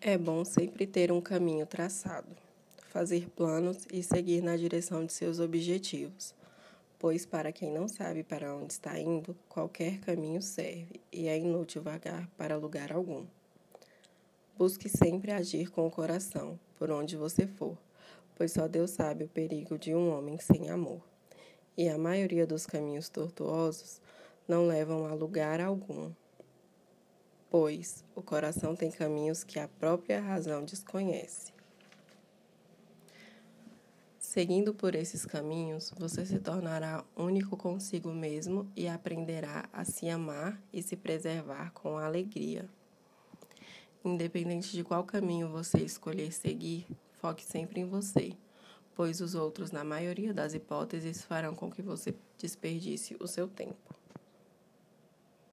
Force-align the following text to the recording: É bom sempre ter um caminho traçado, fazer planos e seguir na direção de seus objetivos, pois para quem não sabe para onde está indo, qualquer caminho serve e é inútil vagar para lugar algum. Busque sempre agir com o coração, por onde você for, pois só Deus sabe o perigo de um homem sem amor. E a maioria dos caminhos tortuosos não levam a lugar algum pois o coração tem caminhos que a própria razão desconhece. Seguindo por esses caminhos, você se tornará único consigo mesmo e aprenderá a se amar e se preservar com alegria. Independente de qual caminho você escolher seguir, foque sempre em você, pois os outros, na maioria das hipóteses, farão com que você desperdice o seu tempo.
É 0.00 0.16
bom 0.16 0.44
sempre 0.44 0.86
ter 0.86 1.10
um 1.10 1.20
caminho 1.20 1.66
traçado, 1.66 2.28
fazer 2.88 3.28
planos 3.30 3.78
e 3.92 4.00
seguir 4.00 4.40
na 4.40 4.56
direção 4.56 5.04
de 5.04 5.12
seus 5.12 5.40
objetivos, 5.40 6.36
pois 7.00 7.26
para 7.26 7.50
quem 7.50 7.72
não 7.72 7.88
sabe 7.88 8.22
para 8.22 8.54
onde 8.54 8.74
está 8.74 8.96
indo, 8.96 9.34
qualquer 9.48 9.98
caminho 9.98 10.40
serve 10.40 11.00
e 11.12 11.26
é 11.26 11.36
inútil 11.36 11.82
vagar 11.82 12.28
para 12.36 12.56
lugar 12.56 12.92
algum. 12.92 13.26
Busque 14.56 14.88
sempre 14.88 15.32
agir 15.32 15.68
com 15.68 15.84
o 15.84 15.90
coração, 15.90 16.56
por 16.78 16.92
onde 16.92 17.16
você 17.16 17.48
for, 17.48 17.76
pois 18.36 18.52
só 18.52 18.68
Deus 18.68 18.92
sabe 18.92 19.24
o 19.24 19.28
perigo 19.28 19.76
de 19.76 19.96
um 19.96 20.16
homem 20.16 20.38
sem 20.38 20.70
amor. 20.70 21.02
E 21.76 21.88
a 21.88 21.98
maioria 21.98 22.46
dos 22.46 22.66
caminhos 22.66 23.08
tortuosos 23.08 24.00
não 24.46 24.64
levam 24.64 25.06
a 25.06 25.12
lugar 25.12 25.60
algum 25.60 26.12
pois 27.50 28.04
o 28.14 28.22
coração 28.22 28.76
tem 28.76 28.90
caminhos 28.90 29.42
que 29.42 29.58
a 29.58 29.68
própria 29.68 30.20
razão 30.20 30.64
desconhece. 30.64 31.52
Seguindo 34.18 34.74
por 34.74 34.94
esses 34.94 35.24
caminhos, 35.24 35.92
você 35.96 36.26
se 36.26 36.38
tornará 36.38 37.02
único 37.16 37.56
consigo 37.56 38.12
mesmo 38.12 38.70
e 38.76 38.86
aprenderá 38.86 39.68
a 39.72 39.84
se 39.84 40.08
amar 40.08 40.62
e 40.70 40.82
se 40.82 40.96
preservar 40.96 41.72
com 41.72 41.96
alegria. 41.96 42.68
Independente 44.04 44.72
de 44.72 44.84
qual 44.84 45.02
caminho 45.02 45.48
você 45.48 45.78
escolher 45.78 46.30
seguir, 46.32 46.86
foque 47.20 47.42
sempre 47.42 47.80
em 47.80 47.86
você, 47.86 48.32
pois 48.94 49.20
os 49.20 49.34
outros, 49.34 49.72
na 49.72 49.82
maioria 49.82 50.34
das 50.34 50.52
hipóteses, 50.52 51.24
farão 51.24 51.54
com 51.54 51.70
que 51.70 51.80
você 51.80 52.14
desperdice 52.36 53.16
o 53.18 53.26
seu 53.26 53.48
tempo. 53.48 53.97